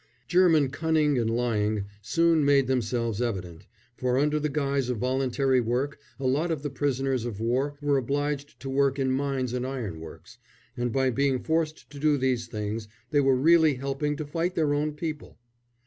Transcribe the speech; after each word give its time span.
German 0.27 0.69
cunning 0.71 1.19
and 1.19 1.29
lying 1.29 1.85
soon 2.01 2.43
made 2.43 2.65
themselves 2.65 3.21
evident, 3.21 3.67
for 3.95 4.17
under 4.17 4.39
the 4.39 4.49
guise 4.49 4.89
of 4.89 4.97
voluntary 4.97 5.61
work 5.61 5.99
a 6.19 6.25
lot 6.25 6.49
of 6.49 6.63
the 6.63 6.71
prisoners 6.71 7.23
of 7.23 7.39
war 7.39 7.75
were 7.83 7.97
obliged 7.99 8.59
to 8.59 8.67
work 8.67 8.97
in 8.97 9.11
mines 9.11 9.53
and 9.53 9.63
ironworks, 9.63 10.39
and 10.75 10.91
by 10.91 11.11
being 11.11 11.37
forced 11.37 11.87
to 11.91 11.99
do 11.99 12.17
these 12.17 12.47
things 12.47 12.87
they 13.11 13.19
were 13.21 13.35
really 13.35 13.75
helping 13.75 14.15
to 14.17 14.25
fight 14.25 14.55
their 14.55 14.73
own 14.73 14.93
people. 14.93 15.37